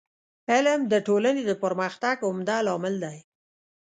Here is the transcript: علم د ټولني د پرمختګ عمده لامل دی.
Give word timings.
علم 0.51 0.79
د 0.91 0.93
ټولني 1.07 1.41
د 1.49 1.51
پرمختګ 1.63 2.15
عمده 2.27 2.57
لامل 2.67 2.95
دی. 3.03 3.17